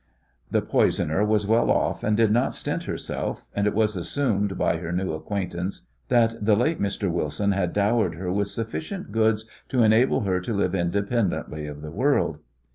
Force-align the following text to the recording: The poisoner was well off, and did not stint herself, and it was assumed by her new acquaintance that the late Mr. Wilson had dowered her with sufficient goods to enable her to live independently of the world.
The 0.49 0.63
poisoner 0.63 1.23
was 1.23 1.45
well 1.45 1.69
off, 1.69 2.03
and 2.03 2.17
did 2.17 2.31
not 2.31 2.55
stint 2.55 2.85
herself, 2.85 3.47
and 3.53 3.67
it 3.67 3.75
was 3.75 3.95
assumed 3.95 4.57
by 4.57 4.77
her 4.77 4.91
new 4.91 5.13
acquaintance 5.13 5.85
that 6.07 6.43
the 6.43 6.55
late 6.55 6.81
Mr. 6.81 7.07
Wilson 7.11 7.51
had 7.51 7.71
dowered 7.71 8.15
her 8.15 8.31
with 8.31 8.47
sufficient 8.47 9.11
goods 9.11 9.45
to 9.69 9.83
enable 9.83 10.21
her 10.21 10.39
to 10.39 10.55
live 10.55 10.73
independently 10.73 11.67
of 11.67 11.83
the 11.83 11.91
world. 11.91 12.39